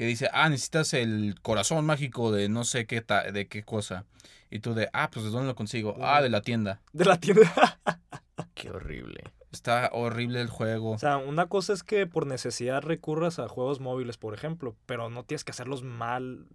[0.00, 4.06] que dice, ah, necesitas el corazón mágico de no sé qué ta- de qué cosa.
[4.50, 5.94] Y tú de, ah, pues ¿de dónde lo consigo?
[6.00, 6.80] Ah, de la tienda.
[6.94, 7.42] De la tienda.
[8.54, 9.24] Qué horrible.
[9.52, 10.92] Está horrible el juego.
[10.92, 15.10] O sea, una cosa es que por necesidad recurras a juegos móviles, por ejemplo, pero
[15.10, 16.46] no tienes que hacerlos mal,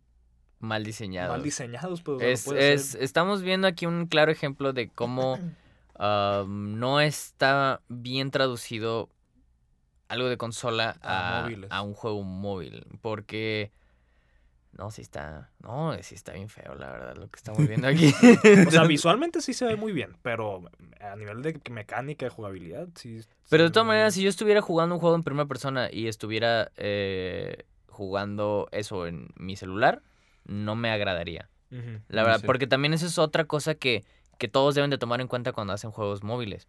[0.59, 1.31] Mal diseñado.
[1.33, 2.01] mal diseñados.
[2.01, 5.37] Pues, Es, es, estamos viendo aquí un claro ejemplo de cómo
[5.99, 9.09] no está bien traducido
[10.07, 11.71] algo de consola A a, móviles.
[11.71, 12.85] a un juego móvil.
[13.01, 13.71] Porque.
[14.73, 15.51] No, sí está.
[15.59, 18.13] No, sí está bien feo, la verdad, lo que estamos viendo aquí.
[18.67, 20.63] O sea, visualmente sí se ve muy bien, pero
[20.99, 23.21] a nivel de mecánica, de jugabilidad, sí.
[23.49, 26.71] Pero de todas maneras, si yo estuviera jugando un juego en primera persona y estuviera
[26.75, 30.01] eh, jugando eso en mi celular,
[30.43, 31.49] no me agradaría.
[32.09, 32.45] La verdad, Sí.
[32.45, 34.03] porque también eso es otra cosa que,
[34.37, 36.67] que todos deben de tomar en cuenta cuando hacen juegos móviles.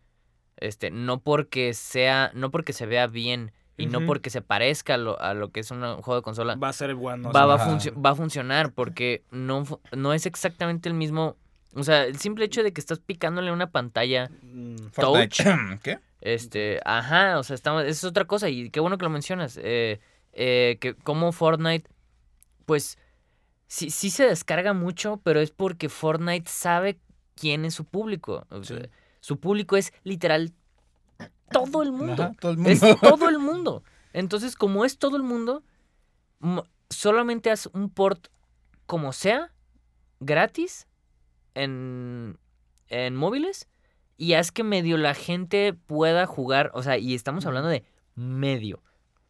[0.59, 4.97] Este, no porque sea, no porque se vea bien y no porque se parezca a
[4.97, 7.31] lo, a lo que es un juego de consola, Va a ser bueno.
[7.31, 11.37] va, va funcio- va a funcionar porque no, no es exactamente el mismo.
[11.75, 15.45] O sea, el simple hecho de que estás picándole una pantalla, Mm, Fortnite.
[15.83, 15.99] ¿Qué?
[16.23, 19.59] este, ajá, o sea, estamos, esa es otra cosa y qué bueno que lo mencionas.
[19.63, 20.01] eh,
[20.33, 21.87] eh, que como Fortnite,
[22.65, 22.99] pues
[23.67, 26.99] sí, sí se descarga mucho, pero es porque Fortnite sabe
[27.35, 28.47] quién es su público.
[28.51, 28.89] O sea, Sí.
[29.27, 30.53] Su público es literal
[31.51, 32.23] todo el mundo.
[32.23, 32.99] Ajá, todo el Es mundo.
[33.01, 33.83] todo el mundo.
[34.13, 35.65] Entonces, como es todo el mundo,
[36.91, 38.29] solamente haz un port
[38.87, 39.53] como sea,
[40.21, 40.87] gratis,
[41.55, 42.39] en,
[42.89, 43.69] en móviles,
[44.17, 46.71] y haz que medio la gente pueda jugar.
[46.75, 47.85] O sea, y estamos hablando de
[48.15, 48.81] medio.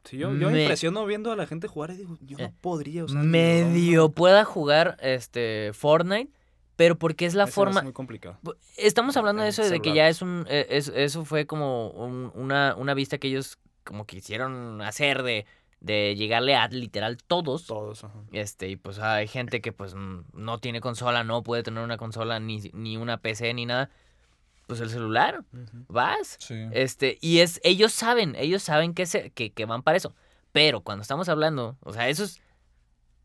[0.05, 2.45] Sí, yo, yo me Me- impresiono viendo a la gente jugar y digo, yo no
[2.45, 3.05] Eh, podría.
[3.05, 6.31] O sea, medio no, pueda jugar este Fortnite,
[6.77, 7.81] pero porque es la forma.
[7.81, 8.39] Es muy complicado.
[8.77, 12.31] Estamos hablando de eso de que ya es un eh, es- eso fue como un-
[12.35, 15.47] una, una vista que ellos como quisieron hacer de,
[15.81, 17.67] de llegarle a literal todos.
[17.67, 18.15] Todos, ajá.
[18.33, 22.41] Este, y pues hay gente que pues no tiene consola, no puede tener una consola,
[22.41, 23.91] ni, ni una PC, ni nada.
[24.67, 25.45] Pues el celular,
[25.89, 26.37] vas.
[26.41, 26.67] Sí.
[26.73, 30.13] Este, y es, ellos saben, ellos saben que, se, que, que van para eso.
[30.51, 32.41] Pero cuando estamos hablando, o sea, eso es.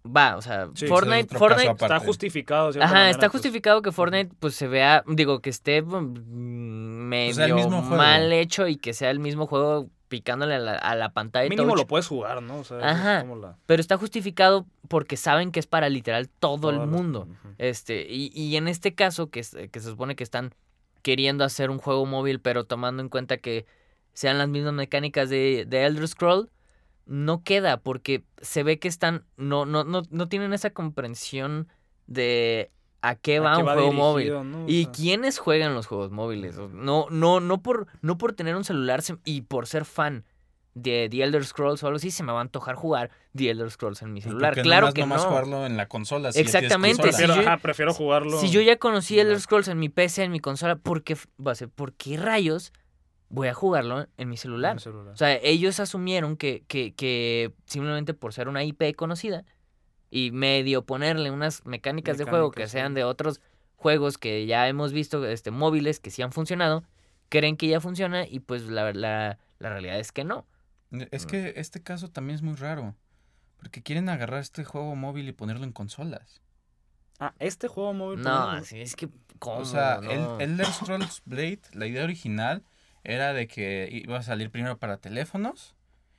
[0.06, 1.72] Va, o sea, Sí, Fortnite, Fortnite.
[1.72, 2.70] Está justificado.
[2.70, 7.34] Ajá, manera, está pues, justificado que Fortnite pues se vea, digo, que esté mm, medio
[7.36, 7.98] sea, el mismo juego.
[7.98, 11.48] mal hecho y que sea el mismo juego picándole a la, a la pantalla.
[11.50, 12.58] Mínimo touch, lo puedes jugar, ¿no?
[12.60, 13.22] O sea, es Ajá.
[13.22, 17.28] como la- Pero está justificado porque saben que es para literal todo todas el mundo.
[17.58, 20.54] Este, y, y en este caso, que, que se supone que están
[21.02, 23.66] queriendo hacer un juego móvil, pero tomando en cuenta que
[24.14, 26.50] sean las mismas mecánicas de, de Elder Scroll,
[27.06, 31.68] no queda, porque se ve que están, no, no, no, no tienen esa comprensión
[32.08, 34.34] de a qué ¿A va qué un juego móvil.
[34.52, 34.66] no?
[34.68, 36.58] ¿Y sea, quiénes juegan los juegos móviles?
[36.72, 40.26] No, no, no por, no por tener un celular se- y por ser fan
[40.74, 43.70] de The Elder Scrolls o algo así, se me va a antojar jugar The Elder
[43.72, 44.54] Scrolls en mi celular.
[44.62, 45.30] claro nomás- que nomás no.
[45.30, 46.32] jugarlo en la consola.
[46.32, 47.12] si Exactamente, consola.
[47.12, 48.40] si Prefiero, yo- ajá, prefiero jugarlo.
[48.40, 51.52] Si yo ya conocí Elder Scrolls en mi PC, en mi consola, ¿por qué, va
[51.52, 52.72] a ser, ¿por qué rayos
[53.32, 54.74] voy a jugarlo en mi celular?
[54.74, 55.14] el celular.
[55.14, 59.46] O sea, ellos asumieron que, que, que simplemente por ser una IP conocida
[60.10, 63.42] y medio ponerle unas mecánicas, de juego que sean de otros
[63.78, 66.84] juegos que ya hemos visto, este, móviles que sí han funcionado,
[67.30, 70.46] creen que ya funciona y pues la, la, la realidad es que no.
[71.12, 72.96] Es que este caso también es muy raro.
[73.58, 76.42] Porque quieren agarrar este juego móvil y ponerlo en consolas.
[77.20, 78.22] Ah, este juego móvil.
[78.22, 79.08] No, así es que,
[79.40, 79.60] ¿cómo?
[79.60, 80.40] O sea, No.
[80.40, 82.64] el Elder Scrolls Blade, la idea original
[83.04, 85.76] era de que iba a salir primero para teléfonos.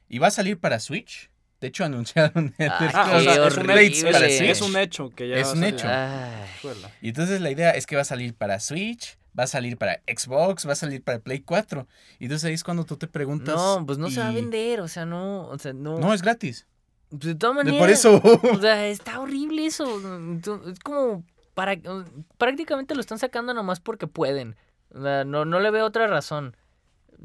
[0.09, 1.31] Iba a salir para Switch.
[1.61, 4.51] De hecho, anunciaron Ah, o sea, es un, hecho, para es, Switch.
[4.51, 5.75] es un hecho que ya Es va a un salir.
[5.75, 5.89] hecho.
[5.89, 6.91] Ay.
[7.01, 10.03] Y entonces la idea es que va a salir para Switch, va a salir para
[10.09, 11.87] Xbox, va a salir para Play 4.
[12.19, 13.55] Y entonces ahí es cuando tú te preguntas.
[13.55, 15.99] No, pues no se va a y- vender, o sea, no, o sea, no.
[15.99, 16.67] No, es gratis.
[17.11, 17.79] Pues de todas De- maneras.
[17.81, 18.21] Por eso.
[18.53, 19.85] O sea, está horrible eso.
[20.69, 21.77] Es como para
[22.39, 24.57] prácticamente lo están sacando nomás porque pueden.
[24.95, 26.57] O sea, no, no le veo otra razón.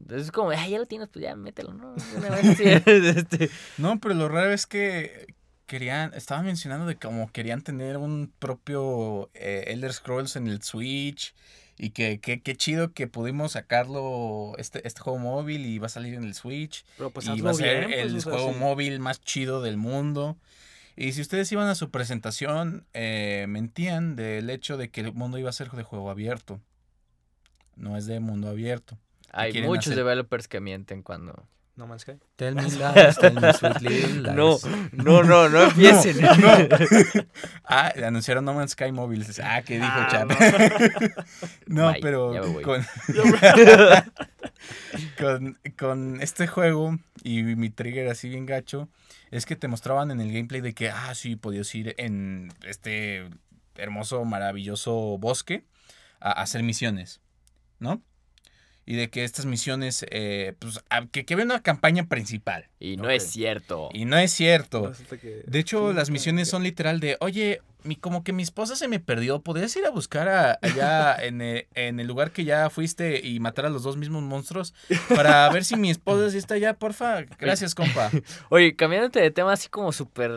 [0.09, 1.95] Es como, ay, ya lo tienes, pues ya mételo, ¿no?
[2.85, 5.33] Este, No, pero lo raro es que
[5.65, 11.33] querían, estaban mencionando de cómo querían tener un propio eh, Elder Scrolls en el Switch
[11.77, 15.89] y que que- qué chido que pudimos sacarlo este, este juego móvil y va a
[15.89, 18.31] salir en el Switch Pero pues y va a ser bien, pues, el o sea,
[18.33, 18.59] juego sí.
[18.59, 20.37] móvil más chido del mundo.
[20.95, 25.37] Y si ustedes iban a su presentación, eh, mentían del hecho de que el mundo
[25.37, 26.59] iba a ser de juego abierto.
[27.75, 28.97] No es de mundo abierto.
[29.31, 29.97] Hay muchos hacer?
[29.97, 31.47] developers que mienten cuando.
[31.75, 32.13] No Man's Sky.
[32.37, 34.57] Tell me lies, tell me sweet little No,
[34.93, 36.17] no, no, no empiecen.
[37.65, 39.23] Ah, anunciaron No Man's Sky Mobile.
[39.43, 40.29] Ah, ¿qué dijo Ah, Chap?
[41.67, 41.91] no.
[41.91, 42.63] Bye, pero ya me voy.
[42.63, 42.85] con,
[45.19, 48.89] con, con este juego y mi trigger así bien gacho,
[49.31, 53.29] es que te mostraban en el gameplay de que, ah, sí, podías ir en este
[53.75, 55.65] hermoso, maravilloso bosque
[56.19, 57.21] a, a hacer misiones,
[57.79, 58.01] ¿no?
[58.87, 62.69] Y de que estas misiones, eh, pues, a- que, que había una campaña principal.
[62.79, 63.89] Y no es cierto.
[63.93, 64.91] Y no es cierto.
[65.45, 68.99] De hecho, las misiones son literal de, oye, mi, como que mi esposa se me
[69.01, 73.19] perdió, ¿podrías ir a buscar a- allá en el, en el lugar que ya fuiste
[73.27, 74.73] y matar a los dos mismos monstruos?
[75.13, 77.23] Para ver si mi esposa sí está allá, porfa.
[77.39, 78.09] Gracias, compa.
[78.49, 80.31] Oye, cambiándote de tema así como súper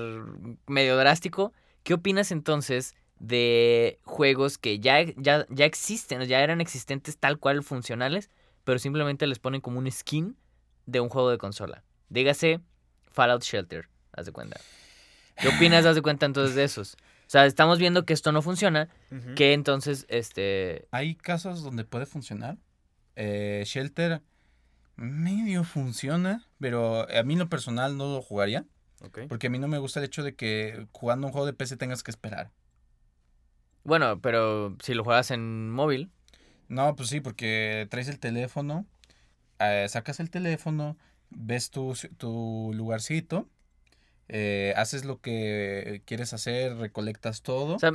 [0.67, 1.53] medio drástico,
[1.85, 7.63] ¿qué opinas entonces de juegos que ya, ya, ya existen, ya eran existentes tal cual
[7.63, 8.29] funcionales,
[8.71, 10.37] pero simplemente les ponen como un skin
[10.87, 11.83] de un juego de consola?
[12.09, 12.61] Dígase
[13.11, 14.61] Fallout Shelter, haz de cuenta.
[15.43, 16.95] ¿Qué opinas, haz de cuenta entonces de esos?
[16.95, 18.89] O sea, estamos viendo que esto no funciona,
[19.35, 20.87] que entonces, este...
[20.93, 22.59] Hay casos donde puede funcionar.
[23.17, 24.23] Eh, Shelter
[24.95, 28.67] medio funciona, pero a mí en lo personal no lo jugaría.
[29.01, 29.23] Ok.
[29.29, 31.77] Porque a mí no me gusta el hecho de que jugando un juego de PC
[31.77, 32.53] tengas que esperar.
[33.83, 36.13] Bueno, pero si lo juegas en móvil,
[36.71, 38.87] No, pues sí, porque traes el teléfono,
[39.59, 40.97] eh, sacas el teléfono,
[41.31, 43.49] ves tu, tu lugarcito,
[44.29, 47.75] eh, haces lo que quieres hacer, recolectas todo.
[47.75, 47.93] o sea.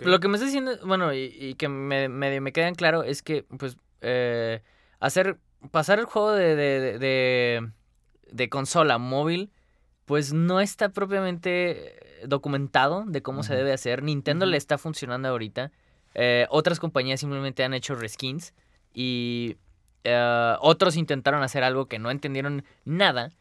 [0.00, 3.02] Lo que me está diciendo, bueno, y, y que me, me, me queda en claro
[3.04, 4.60] es que, pues, eh,
[4.98, 5.38] hacer,
[5.70, 7.70] pasar el juego de, de, de, de-
[8.32, 9.52] de consola móvil,
[10.06, 11.94] pues no está propiamente
[12.26, 14.02] documentado de cómo se debe hacer.
[14.02, 15.70] Nintendo le está funcionando ahorita.
[16.14, 18.54] Eh, otras compañías simplemente han hecho reskins
[18.92, 19.56] y
[20.04, 23.32] eh, otros intentaron hacer algo que no entendieron nada.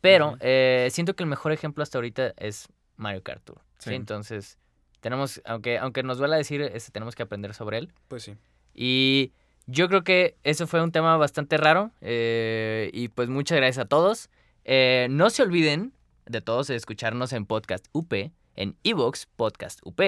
[0.00, 3.58] Pero eh, siento que el mejor ejemplo hasta ahorita es Mario Kart Tour.
[3.78, 3.90] ¿sí?
[3.90, 3.94] Sí.
[3.94, 4.58] Entonces,
[5.00, 7.92] tenemos, aunque, aunque nos duela decir, este, tenemos que aprender sobre él.
[8.08, 8.36] Pues sí.
[8.74, 9.32] Y
[9.66, 11.90] yo creo que eso fue un tema bastante raro.
[12.02, 14.28] y pues muchas gracias a todos.
[14.66, 15.94] No se olviden
[16.26, 18.12] de todos escucharnos en Podcast UP,
[18.56, 20.00] en Evox Podcast UP,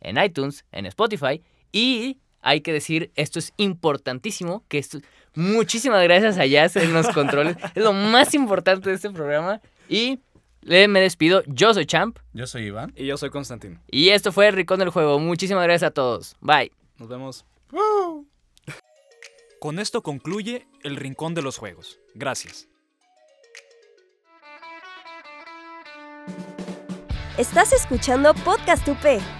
[0.00, 1.42] en iTunes, en Spotify.
[1.72, 4.98] Y hay que decir, esto es importantísimo, que esto...
[5.34, 7.56] Muchísimas gracias a Jazz en los controles.
[7.74, 9.60] es lo más importante de este programa.
[9.88, 10.18] Y
[10.66, 11.42] eh, me despido.
[11.46, 12.18] Yo soy Champ.
[12.32, 12.92] Yo soy Iván.
[12.96, 13.80] Y yo soy Constantino.
[13.90, 15.18] Y esto fue el Rincón del Juego.
[15.20, 16.36] Muchísimas gracias a todos.
[16.40, 16.72] Bye.
[16.98, 17.44] Nos vemos.
[19.60, 22.00] Con esto concluye el Rincón de los Juegos.
[22.14, 22.66] Gracias.
[27.38, 29.39] Estás escuchando Podcast UP.